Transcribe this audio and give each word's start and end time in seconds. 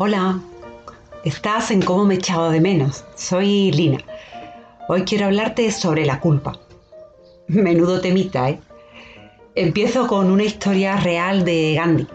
Hola, 0.00 0.40
estás 1.24 1.72
en 1.72 1.82
Cómo 1.82 2.04
me 2.04 2.14
he 2.14 2.18
echado 2.18 2.52
de 2.52 2.60
menos. 2.60 3.04
Soy 3.16 3.72
Lina. 3.72 3.98
Hoy 4.88 5.02
quiero 5.02 5.24
hablarte 5.24 5.72
sobre 5.72 6.06
la 6.06 6.20
culpa. 6.20 6.56
Menudo 7.48 8.00
temita, 8.00 8.48
¿eh? 8.48 8.60
Empiezo 9.56 10.06
con 10.06 10.30
una 10.30 10.44
historia 10.44 10.98
real 10.98 11.44
de 11.44 11.74
Gandhi. 11.74 12.06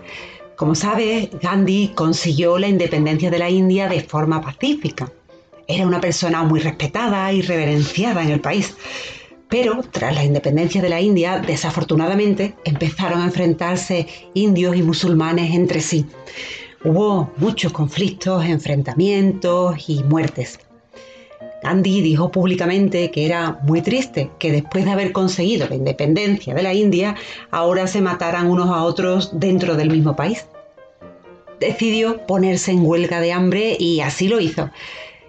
Como 0.55 0.75
sabes, 0.75 1.27
Gandhi 1.41 1.89
consiguió 1.93 2.57
la 2.57 2.69
independencia 2.69 3.29
de 3.29 3.39
la 3.39 3.49
India 3.49 3.89
de 3.89 3.99
forma 3.99 4.39
pacífica. 4.39 5.11
Era 5.67 5.85
una 5.85 5.99
persona 5.99 6.41
muy 6.43 6.61
respetada 6.61 7.33
y 7.33 7.41
reverenciada 7.41 8.23
en 8.23 8.29
el 8.29 8.39
país. 8.39 8.77
Pero 9.49 9.83
tras 9.91 10.15
la 10.15 10.23
independencia 10.23 10.81
de 10.81 10.87
la 10.87 11.01
India, 11.01 11.39
desafortunadamente, 11.39 12.55
empezaron 12.63 13.19
a 13.19 13.25
enfrentarse 13.25 14.07
indios 14.33 14.77
y 14.77 14.83
musulmanes 14.83 15.53
entre 15.53 15.81
sí. 15.81 16.05
Hubo 16.85 17.31
muchos 17.37 17.71
conflictos, 17.71 18.43
enfrentamientos 18.43 19.87
y 19.87 20.03
muertes. 20.03 20.59
Gandhi 21.63 22.01
dijo 22.01 22.29
públicamente 22.29 23.09
que 23.09 23.25
era 23.25 23.57
muy 23.63 23.81
triste 23.81 24.31
que 24.37 24.51
después 24.51 24.83
de 24.83 24.91
haber 24.91 25.13
conseguido 25.13 25.69
la 25.69 25.75
independencia 25.75 26.53
de 26.53 26.61
la 26.61 26.73
India, 26.73 27.15
ahora 27.51 27.87
se 27.87 28.01
mataran 28.01 28.47
unos 28.47 28.69
a 28.69 28.83
otros 28.83 29.39
dentro 29.39 29.77
del 29.77 29.91
mismo 29.91 30.17
país. 30.17 30.45
Decidió 31.61 32.25
ponerse 32.27 32.71
en 32.71 32.85
huelga 32.85 33.21
de 33.21 33.31
hambre 33.31 33.77
y 33.79 34.01
así 34.01 34.27
lo 34.27 34.41
hizo. 34.41 34.69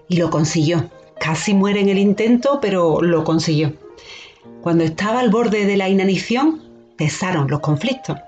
Y 0.09 0.16
lo 0.16 0.30
consiguió. 0.30 0.91
Casi 1.21 1.55
muere 1.55 1.80
en 1.80 1.88
el 1.88 1.98
intento, 1.98 2.59
pero 2.60 3.01
lo 3.01 3.23
consiguió. 3.23 3.74
Cuando 4.60 4.82
estaba 4.82 5.21
al 5.21 5.30
borde 5.30 5.66
de 5.66 5.77
la 5.77 5.88
inanición, 5.88 6.62
cesaron 6.98 7.48
los 7.48 7.60
conflictos. 7.60 8.18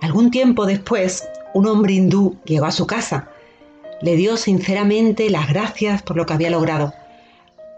Algún 0.00 0.30
tiempo 0.30 0.64
después, 0.64 1.28
un 1.54 1.66
hombre 1.66 1.94
hindú 1.94 2.36
llegó 2.44 2.66
a 2.66 2.72
su 2.72 2.86
casa. 2.86 3.28
Le 4.02 4.16
dio 4.16 4.36
sinceramente 4.36 5.30
las 5.30 5.48
gracias 5.48 6.02
por 6.02 6.16
lo 6.16 6.26
que 6.26 6.32
había 6.32 6.50
logrado. 6.50 6.92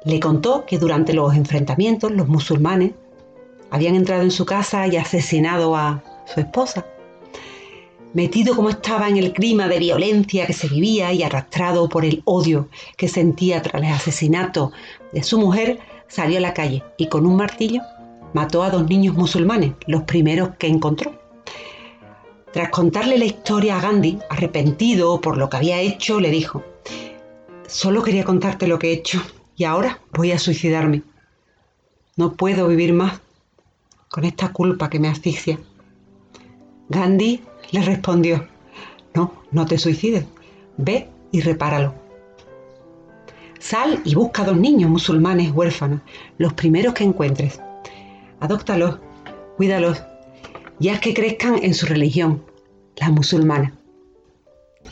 Le 0.04 0.20
contó 0.20 0.64
que 0.66 0.78
durante 0.78 1.12
los 1.14 1.34
enfrentamientos 1.34 2.10
los 2.12 2.28
musulmanes 2.28 2.92
habían 3.70 3.94
entrado 3.94 4.22
en 4.22 4.30
su 4.30 4.44
casa 4.44 4.86
y 4.86 4.96
asesinado 4.96 5.74
a 5.76 6.02
su 6.32 6.40
esposa. 6.40 6.86
Metido 8.12 8.54
como 8.54 8.68
estaba 8.68 9.08
en 9.08 9.16
el 9.16 9.32
clima 9.32 9.68
de 9.68 9.78
violencia 9.78 10.46
que 10.46 10.52
se 10.52 10.68
vivía 10.68 11.12
y 11.14 11.22
arrastrado 11.22 11.88
por 11.88 12.04
el 12.04 12.22
odio 12.26 12.68
que 12.96 13.08
sentía 13.08 13.62
tras 13.62 13.82
el 13.82 13.88
asesinato 13.88 14.72
de 15.12 15.22
su 15.22 15.38
mujer, 15.38 15.78
salió 16.08 16.36
a 16.36 16.42
la 16.42 16.52
calle 16.52 16.82
y 16.98 17.06
con 17.06 17.24
un 17.24 17.36
martillo 17.36 17.80
mató 18.34 18.62
a 18.62 18.70
dos 18.70 18.86
niños 18.88 19.14
musulmanes, 19.14 19.72
los 19.86 20.02
primeros 20.02 20.50
que 20.58 20.66
encontró. 20.66 21.21
Tras 22.52 22.68
contarle 22.68 23.16
la 23.16 23.24
historia 23.24 23.78
a 23.78 23.80
Gandhi, 23.80 24.18
arrepentido 24.28 25.20
por 25.22 25.38
lo 25.38 25.48
que 25.48 25.56
había 25.56 25.80
hecho, 25.80 26.20
le 26.20 26.30
dijo, 26.30 26.62
solo 27.66 28.02
quería 28.02 28.24
contarte 28.24 28.66
lo 28.66 28.78
que 28.78 28.90
he 28.90 28.92
hecho 28.92 29.22
y 29.56 29.64
ahora 29.64 30.00
voy 30.12 30.32
a 30.32 30.38
suicidarme. 30.38 31.02
No 32.16 32.34
puedo 32.34 32.68
vivir 32.68 32.92
más 32.92 33.20
con 34.10 34.24
esta 34.24 34.52
culpa 34.52 34.90
que 34.90 34.98
me 34.98 35.08
asfixia. 35.08 35.58
Gandhi 36.90 37.40
le 37.70 37.80
respondió, 37.80 38.46
no, 39.14 39.32
no 39.50 39.64
te 39.64 39.78
suicides, 39.78 40.26
ve 40.76 41.08
y 41.30 41.40
repáralo. 41.40 41.94
Sal 43.58 44.02
y 44.04 44.14
busca 44.14 44.42
a 44.42 44.46
dos 44.46 44.58
niños 44.58 44.90
musulmanes 44.90 45.52
huérfanos, 45.52 46.00
los 46.36 46.52
primeros 46.52 46.92
que 46.92 47.04
encuentres. 47.04 47.60
Adóptalos, 48.40 48.98
cuídalos 49.56 50.02
y 50.80 50.88
haz 50.88 51.00
que 51.00 51.14
crezcan 51.14 51.62
en 51.62 51.74
su 51.74 51.86
religión, 51.86 52.42
la 52.96 53.10
musulmana. 53.10 53.74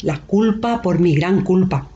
La 0.02 0.18
culpa 0.18 0.82
por 0.82 0.98
mi 0.98 1.14
gran 1.14 1.42
culpa. 1.42 1.88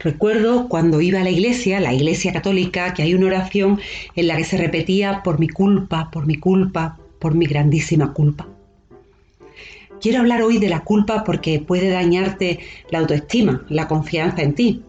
Recuerdo 0.00 0.68
cuando 0.68 1.00
iba 1.00 1.20
a 1.20 1.24
la 1.24 1.30
iglesia, 1.30 1.78
la 1.78 1.94
iglesia 1.94 2.32
católica, 2.32 2.92
que 2.92 3.02
hay 3.02 3.14
una 3.14 3.26
oración 3.26 3.80
en 4.16 4.26
la 4.26 4.36
que 4.36 4.44
se 4.44 4.56
repetía 4.56 5.22
por 5.22 5.38
mi 5.38 5.48
culpa, 5.48 6.10
por 6.10 6.26
mi 6.26 6.36
culpa, 6.36 6.98
por 7.20 7.34
mi 7.34 7.46
grandísima 7.46 8.12
culpa. 8.12 8.48
Quiero 10.00 10.18
hablar 10.18 10.42
hoy 10.42 10.58
de 10.58 10.68
la 10.68 10.80
culpa 10.80 11.22
porque 11.22 11.60
puede 11.60 11.88
dañarte 11.88 12.58
la 12.90 12.98
autoestima, 12.98 13.64
la 13.68 13.86
confianza 13.86 14.42
en 14.42 14.54
ti. 14.54 14.82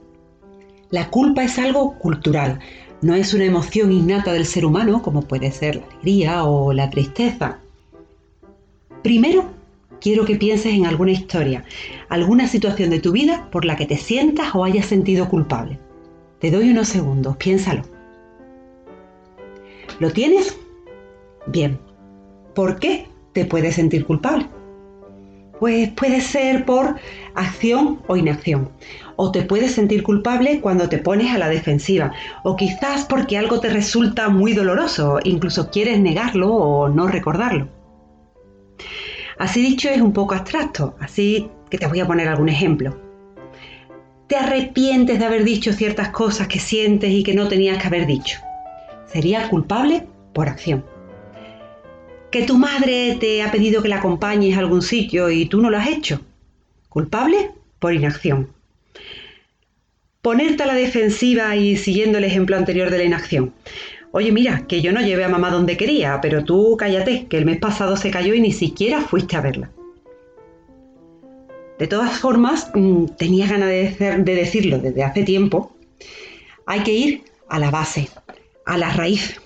La 0.89 1.11
culpa 1.11 1.43
es 1.43 1.59
algo 1.59 1.99
cultural, 1.99 2.59
no 3.03 3.13
es 3.13 3.35
una 3.35 3.45
emoción 3.45 3.91
innata 3.91 4.33
del 4.33 4.47
ser 4.47 4.65
humano 4.65 5.03
como 5.03 5.21
puede 5.21 5.51
ser 5.51 5.75
la 5.75 5.85
alegría 5.85 6.43
o 6.45 6.73
la 6.73 6.89
tristeza. 6.89 7.59
Primero, 9.03 9.51
quiero 9.99 10.23
que 10.23 10.37
pienses 10.37 10.73
en 10.73 10.85
alguna 10.85 11.11
historia, 11.11 11.65
alguna 12.07 12.47
situación 12.47 12.89
de 12.89 12.99
tu 12.99 13.11
vida 13.11 13.49
por 13.51 13.65
la 13.65 13.75
que 13.75 13.85
te 13.85 13.97
sientas 13.97 14.55
o 14.55 14.63
hayas 14.63 14.85
sentido 14.85 15.27
culpable. 15.27 15.77
Te 16.39 16.49
doy 16.49 16.71
unos 16.71 16.87
segundos, 16.87 17.35
piénsalo. 17.35 17.83
¿Lo 19.99 20.09
tienes? 20.11 20.57
Bien. 21.47 21.77
¿Por 22.55 22.79
qué 22.79 23.07
te 23.33 23.43
puedes 23.43 23.75
sentir 23.75 24.05
culpable? 24.05 24.47
Pues 25.59 25.89
puede 25.89 26.21
ser 26.21 26.63
por 26.63 26.95
acción 27.35 27.99
o 28.07 28.15
inacción. 28.15 28.69
O 29.17 29.31
te 29.33 29.41
puedes 29.41 29.73
sentir 29.73 30.01
culpable 30.03 30.61
cuando 30.61 30.87
te 30.87 30.97
pones 30.97 31.33
a 31.35 31.37
la 31.37 31.49
defensiva. 31.49 32.13
O 32.43 32.55
quizás 32.55 33.03
porque 33.03 33.37
algo 33.37 33.59
te 33.59 33.69
resulta 33.69 34.29
muy 34.29 34.53
doloroso, 34.53 35.19
incluso 35.25 35.69
quieres 35.71 35.99
negarlo 35.99 36.53
o 36.53 36.87
no 36.87 37.07
recordarlo. 37.07 37.67
Así 39.37 39.61
dicho 39.61 39.89
es 39.89 40.01
un 40.01 40.13
poco 40.13 40.35
abstracto, 40.35 40.95
así 40.99 41.49
que 41.69 41.77
te 41.77 41.87
voy 41.87 41.99
a 41.99 42.07
poner 42.07 42.27
algún 42.27 42.49
ejemplo. 42.49 42.97
Te 44.27 44.35
arrepientes 44.35 45.19
de 45.19 45.25
haber 45.25 45.43
dicho 45.43 45.73
ciertas 45.73 46.09
cosas 46.09 46.47
que 46.47 46.59
sientes 46.59 47.11
y 47.11 47.23
que 47.23 47.33
no 47.33 47.47
tenías 47.47 47.77
que 47.77 47.87
haber 47.87 48.05
dicho. 48.05 48.39
Sería 49.05 49.49
culpable 49.49 50.07
por 50.33 50.49
acción. 50.49 50.85
Que 52.31 52.43
tu 52.43 52.57
madre 52.57 53.17
te 53.19 53.43
ha 53.43 53.51
pedido 53.51 53.83
que 53.83 53.89
la 53.89 53.97
acompañes 53.97 54.55
a 54.55 54.59
algún 54.59 54.81
sitio 54.81 55.29
y 55.29 55.45
tú 55.45 55.61
no 55.61 55.69
lo 55.69 55.77
has 55.77 55.87
hecho. 55.87 56.21
Culpable 56.89 57.51
por 57.79 57.93
inacción. 57.93 58.49
Ponerte 60.21 60.63
a 60.63 60.67
la 60.67 60.73
defensiva 60.73 61.55
y 61.55 61.75
siguiendo 61.75 62.17
el 62.17 62.23
ejemplo 62.23 62.55
anterior 62.55 62.89
de 62.89 62.97
la 62.97 63.03
inacción. 63.03 63.53
Oye, 64.15 64.31
mira, 64.31 64.67
que 64.67 64.83
yo 64.83 64.91
no 64.91 65.01
llevé 65.01 65.23
a 65.23 65.27
mamá 65.27 65.49
donde 65.49 65.75
quería, 65.75 66.21
pero 66.21 66.43
tú 66.43 66.77
cállate, 66.77 67.25
que 67.25 67.35
el 67.39 67.45
mes 67.45 67.57
pasado 67.57 67.97
se 67.97 68.11
cayó 68.11 68.35
y 68.35 68.41
ni 68.41 68.51
siquiera 68.51 69.01
fuiste 69.01 69.35
a 69.35 69.41
verla. 69.41 69.71
De 71.79 71.87
todas 71.87 72.19
formas, 72.19 72.69
mm, 72.75 73.05
tenía 73.17 73.47
ganas 73.47 73.69
de, 73.69 74.17
de 74.19 74.35
decirlo 74.35 74.77
desde 74.77 75.03
hace 75.03 75.23
tiempo. 75.23 75.75
Hay 76.67 76.81
que 76.81 76.93
ir 76.93 77.23
a 77.49 77.57
la 77.57 77.71
base, 77.71 78.07
a 78.67 78.77
la 78.77 78.91
raíz. 78.93 79.41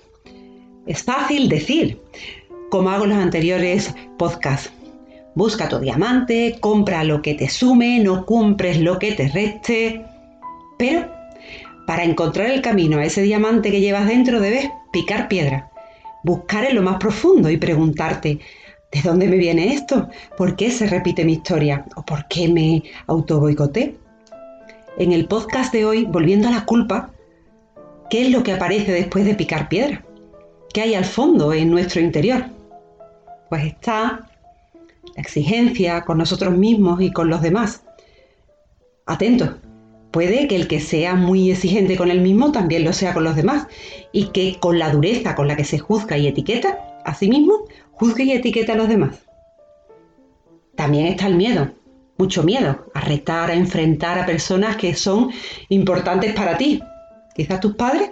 Es 0.86 1.02
fácil 1.02 1.48
decir, 1.48 2.02
como 2.68 2.90
hago 2.90 3.04
en 3.04 3.10
los 3.10 3.18
anteriores 3.20 3.94
podcasts. 4.18 4.70
Busca 5.34 5.70
tu 5.70 5.78
diamante, 5.78 6.58
compra 6.60 7.04
lo 7.04 7.22
que 7.22 7.32
te 7.32 7.48
sume, 7.48 8.00
no 8.00 8.26
cumples 8.26 8.78
lo 8.78 8.98
que 8.98 9.12
te 9.12 9.28
reste. 9.28 10.04
Pero 10.76 11.17
para 11.88 12.04
encontrar 12.04 12.50
el 12.50 12.60
camino 12.60 12.98
a 12.98 13.06
ese 13.06 13.22
diamante 13.22 13.70
que 13.70 13.80
llevas 13.80 14.06
dentro 14.06 14.40
debes 14.40 14.68
picar 14.92 15.26
piedra, 15.26 15.70
buscar 16.22 16.66
en 16.66 16.74
lo 16.74 16.82
más 16.82 16.98
profundo 16.98 17.48
y 17.48 17.56
preguntarte, 17.56 18.40
¿de 18.92 19.00
dónde 19.02 19.26
me 19.26 19.38
viene 19.38 19.72
esto? 19.72 20.06
¿Por 20.36 20.54
qué 20.54 20.70
se 20.70 20.86
repite 20.86 21.24
mi 21.24 21.32
historia? 21.32 21.86
¿O 21.96 22.04
por 22.04 22.28
qué 22.28 22.46
me 22.46 22.82
autoboicoté? 23.06 23.96
En 24.98 25.12
el 25.12 25.28
podcast 25.28 25.72
de 25.72 25.86
hoy, 25.86 26.04
volviendo 26.04 26.48
a 26.48 26.50
la 26.50 26.66
culpa, 26.66 27.10
¿qué 28.10 28.20
es 28.20 28.32
lo 28.32 28.42
que 28.42 28.52
aparece 28.52 28.92
después 28.92 29.24
de 29.24 29.34
picar 29.34 29.70
piedra? 29.70 30.04
¿Qué 30.74 30.82
hay 30.82 30.94
al 30.94 31.06
fondo 31.06 31.54
en 31.54 31.70
nuestro 31.70 32.02
interior? 32.02 32.44
Pues 33.48 33.64
está 33.64 34.28
la 35.16 35.22
exigencia 35.22 36.02
con 36.02 36.18
nosotros 36.18 36.54
mismos 36.54 37.00
y 37.00 37.10
con 37.12 37.30
los 37.30 37.40
demás. 37.40 37.82
Atentos, 39.06 39.52
Puede 40.10 40.48
que 40.48 40.56
el 40.56 40.68
que 40.68 40.80
sea 40.80 41.14
muy 41.14 41.50
exigente 41.50 41.96
con 41.96 42.10
él 42.10 42.20
mismo 42.22 42.50
también 42.50 42.84
lo 42.84 42.92
sea 42.92 43.12
con 43.12 43.24
los 43.24 43.36
demás 43.36 43.66
y 44.10 44.28
que 44.28 44.58
con 44.58 44.78
la 44.78 44.90
dureza 44.90 45.34
con 45.34 45.48
la 45.48 45.56
que 45.56 45.64
se 45.64 45.78
juzga 45.78 46.16
y 46.16 46.26
etiqueta 46.26 46.78
a 47.04 47.14
sí 47.14 47.28
mismo, 47.28 47.64
juzgue 47.92 48.24
y 48.24 48.32
etiqueta 48.32 48.72
a 48.72 48.76
los 48.76 48.88
demás. 48.88 49.18
También 50.76 51.06
está 51.06 51.26
el 51.26 51.34
miedo, 51.34 51.70
mucho 52.16 52.42
miedo 52.42 52.86
a 52.94 53.00
retar, 53.00 53.50
a 53.50 53.54
enfrentar 53.54 54.18
a 54.18 54.26
personas 54.26 54.76
que 54.76 54.94
son 54.94 55.30
importantes 55.68 56.32
para 56.32 56.56
ti. 56.56 56.80
Quizás 57.34 57.60
tus 57.60 57.74
padres, 57.74 58.10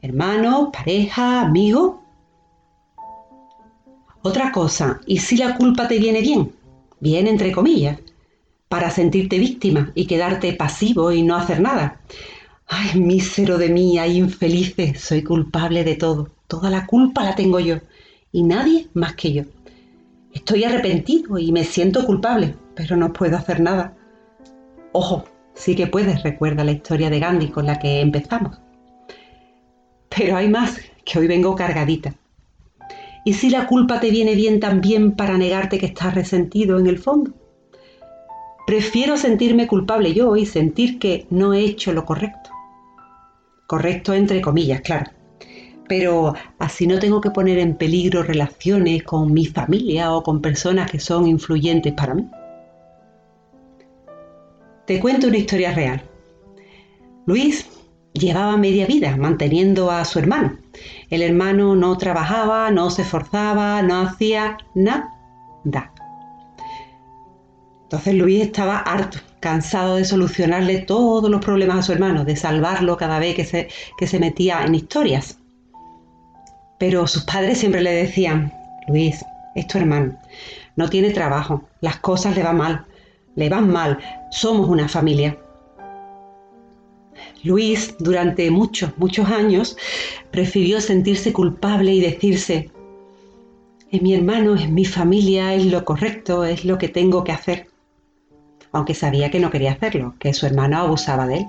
hermanos, 0.00 0.70
pareja, 0.72 1.42
amigos. 1.42 1.96
Otra 4.22 4.50
cosa, 4.50 5.00
¿y 5.06 5.18
si 5.18 5.36
la 5.36 5.56
culpa 5.56 5.86
te 5.86 5.98
viene 5.98 6.20
bien? 6.20 6.52
Bien 7.00 7.26
entre 7.26 7.52
comillas 7.52 7.98
para 8.72 8.88
sentirte 8.88 9.38
víctima 9.38 9.92
y 9.94 10.06
quedarte 10.06 10.54
pasivo 10.54 11.12
y 11.12 11.22
no 11.22 11.36
hacer 11.36 11.60
nada. 11.60 12.00
Ay, 12.66 12.98
mísero 12.98 13.58
de 13.58 13.68
mí, 13.68 13.98
ay, 13.98 14.16
infelices, 14.16 14.98
soy 14.98 15.22
culpable 15.22 15.84
de 15.84 15.94
todo. 15.96 16.30
Toda 16.46 16.70
la 16.70 16.86
culpa 16.86 17.22
la 17.22 17.34
tengo 17.34 17.60
yo 17.60 17.80
y 18.32 18.42
nadie 18.42 18.88
más 18.94 19.14
que 19.14 19.30
yo. 19.34 19.42
Estoy 20.32 20.64
arrepentido 20.64 21.36
y 21.36 21.52
me 21.52 21.64
siento 21.64 22.06
culpable, 22.06 22.54
pero 22.74 22.96
no 22.96 23.12
puedo 23.12 23.36
hacer 23.36 23.60
nada. 23.60 23.94
Ojo, 24.92 25.26
sí 25.52 25.76
que 25.76 25.86
puedes, 25.86 26.22
recuerda 26.22 26.64
la 26.64 26.72
historia 26.72 27.10
de 27.10 27.20
Gandhi 27.20 27.48
con 27.48 27.66
la 27.66 27.78
que 27.78 28.00
empezamos. 28.00 28.58
Pero 30.08 30.34
hay 30.34 30.48
más, 30.48 30.80
que 31.04 31.18
hoy 31.18 31.26
vengo 31.26 31.54
cargadita. 31.54 32.14
¿Y 33.26 33.34
si 33.34 33.50
la 33.50 33.66
culpa 33.66 34.00
te 34.00 34.10
viene 34.10 34.34
bien 34.34 34.60
también 34.60 35.12
para 35.12 35.36
negarte 35.36 35.78
que 35.78 35.84
estás 35.84 36.14
resentido 36.14 36.78
en 36.78 36.86
el 36.86 36.98
fondo? 36.98 37.34
Prefiero 38.72 39.18
sentirme 39.18 39.66
culpable 39.66 40.14
yo 40.14 40.34
y 40.34 40.46
sentir 40.46 40.98
que 40.98 41.26
no 41.28 41.52
he 41.52 41.60
hecho 41.60 41.92
lo 41.92 42.06
correcto. 42.06 42.48
Correcto 43.66 44.14
entre 44.14 44.40
comillas, 44.40 44.80
claro. 44.80 45.10
Pero 45.86 46.32
así 46.58 46.86
no 46.86 46.98
tengo 46.98 47.20
que 47.20 47.30
poner 47.30 47.58
en 47.58 47.76
peligro 47.76 48.22
relaciones 48.22 49.02
con 49.02 49.30
mi 49.34 49.44
familia 49.44 50.14
o 50.14 50.22
con 50.22 50.40
personas 50.40 50.90
que 50.90 50.98
son 50.98 51.26
influyentes 51.26 51.92
para 51.92 52.14
mí. 52.14 52.26
Te 54.86 54.98
cuento 55.00 55.26
una 55.26 55.36
historia 55.36 55.74
real. 55.74 56.02
Luis 57.26 57.68
llevaba 58.14 58.56
media 58.56 58.86
vida 58.86 59.18
manteniendo 59.18 59.90
a 59.90 60.02
su 60.06 60.18
hermano. 60.18 60.56
El 61.10 61.20
hermano 61.20 61.76
no 61.76 61.98
trabajaba, 61.98 62.70
no 62.70 62.88
se 62.88 63.02
esforzaba, 63.02 63.82
no 63.82 64.00
hacía 64.00 64.56
nada. 64.74 65.10
Entonces 67.92 68.14
Luis 68.14 68.40
estaba 68.40 68.78
harto, 68.78 69.18
cansado 69.38 69.96
de 69.96 70.06
solucionarle 70.06 70.78
todos 70.78 71.30
los 71.30 71.44
problemas 71.44 71.76
a 71.76 71.82
su 71.82 71.92
hermano, 71.92 72.24
de 72.24 72.36
salvarlo 72.36 72.96
cada 72.96 73.18
vez 73.18 73.34
que 73.34 73.44
se, 73.44 73.68
que 73.98 74.06
se 74.06 74.18
metía 74.18 74.64
en 74.64 74.74
historias. 74.74 75.36
Pero 76.78 77.06
sus 77.06 77.24
padres 77.24 77.58
siempre 77.58 77.82
le 77.82 77.92
decían, 77.92 78.50
Luis, 78.88 79.22
es 79.54 79.66
tu 79.66 79.76
hermano, 79.76 80.18
no 80.74 80.88
tiene 80.88 81.10
trabajo, 81.10 81.64
las 81.82 81.98
cosas 81.98 82.34
le 82.34 82.42
van 82.42 82.56
mal, 82.56 82.86
le 83.34 83.50
van 83.50 83.70
mal, 83.70 83.98
somos 84.30 84.70
una 84.70 84.88
familia. 84.88 85.36
Luis, 87.44 87.94
durante 87.98 88.50
muchos, 88.50 88.96
muchos 88.96 89.28
años, 89.28 89.76
prefirió 90.30 90.80
sentirse 90.80 91.34
culpable 91.34 91.92
y 91.92 92.00
decirse, 92.00 92.70
es 93.90 94.00
mi 94.00 94.14
hermano, 94.14 94.54
es 94.54 94.70
mi 94.70 94.86
familia, 94.86 95.52
es 95.52 95.66
lo 95.66 95.84
correcto, 95.84 96.46
es 96.46 96.64
lo 96.64 96.78
que 96.78 96.88
tengo 96.88 97.22
que 97.22 97.32
hacer 97.32 97.71
aunque 98.72 98.94
sabía 98.94 99.30
que 99.30 99.40
no 99.40 99.50
quería 99.50 99.72
hacerlo, 99.72 100.14
que 100.18 100.32
su 100.32 100.46
hermano 100.46 100.78
abusaba 100.78 101.26
de 101.26 101.36
él. 101.36 101.46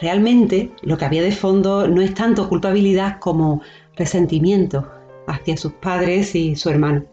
Realmente 0.00 0.72
lo 0.82 0.98
que 0.98 1.04
había 1.04 1.22
de 1.22 1.32
fondo 1.32 1.86
no 1.86 2.00
es 2.00 2.14
tanto 2.14 2.48
culpabilidad 2.48 3.18
como 3.20 3.60
resentimiento 3.94 4.90
hacia 5.26 5.56
sus 5.56 5.72
padres 5.74 6.34
y 6.34 6.56
su 6.56 6.70
hermano. 6.70 7.04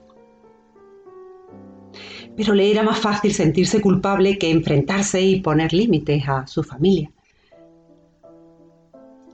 Pero 2.36 2.54
le 2.54 2.72
era 2.72 2.82
más 2.82 3.00
fácil 3.00 3.34
sentirse 3.34 3.82
culpable 3.82 4.38
que 4.38 4.50
enfrentarse 4.50 5.22
y 5.22 5.42
poner 5.42 5.74
límites 5.74 6.28
a 6.28 6.48
su 6.48 6.64
familia. 6.64 7.12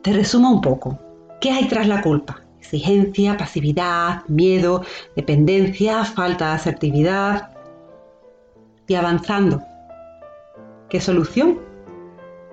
Te 0.01 0.13
resumo 0.13 0.51
un 0.51 0.62
poco. 0.62 1.00
¿Qué 1.39 1.51
hay 1.51 1.68
tras 1.68 1.88
la 1.88 2.01
culpa? 2.01 2.42
Exigencia, 2.60 3.38
pasividad, 3.38 4.25
miedo, 4.28 4.84
dependencia, 5.16 6.04
falta 6.04 6.50
de 6.50 6.56
asertividad, 6.56 7.56
y 8.88 8.95
avanzando. 8.95 9.62
¿Qué 10.89 11.01
solución 11.01 11.60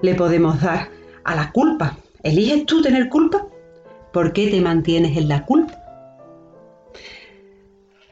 le 0.02 0.14
podemos 0.14 0.60
dar 0.60 0.90
a 1.24 1.34
la 1.34 1.52
culpa? 1.52 1.96
¿Eliges 2.22 2.66
tú 2.66 2.82
tener 2.82 3.08
culpa? 3.08 3.46
¿Por 4.12 4.32
qué 4.32 4.48
te 4.48 4.60
mantienes 4.60 5.16
en 5.16 5.28
la 5.28 5.44
culpa? 5.44 5.74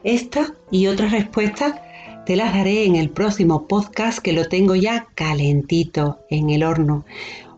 Esta 0.03 0.53
y 0.69 0.87
otras 0.87 1.11
respuestas 1.11 1.75
te 2.25 2.35
las 2.35 2.53
daré 2.53 2.85
en 2.85 2.95
el 2.95 3.09
próximo 3.09 3.67
podcast 3.67 4.19
que 4.19 4.33
lo 4.33 4.47
tengo 4.47 4.75
ya 4.75 5.07
calentito 5.15 6.19
en 6.29 6.49
el 6.49 6.63
horno. 6.63 7.05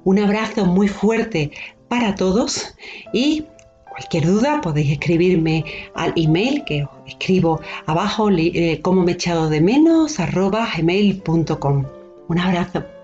Un 0.04 0.20
abrazo 0.20 0.66
muy 0.66 0.88
fuerte 0.88 1.52
para 1.88 2.16
todos 2.16 2.76
y 3.14 3.46
Cualquier 3.96 4.26
duda 4.26 4.60
podéis 4.62 4.92
escribirme 4.92 5.64
al 5.94 6.12
email 6.18 6.66
que 6.66 6.84
os 6.84 6.90
escribo 7.08 7.62
abajo, 7.86 8.30
eh, 8.30 8.82
como 8.82 9.04
me 9.04 9.14
echado 9.14 9.50
de 9.50 9.62
menos, 9.62 10.20
arroba 10.20 10.68
gmail.com. 10.76 11.86
Un 12.28 12.40
abrazo. 12.40 12.95